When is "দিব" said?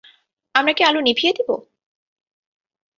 1.37-1.49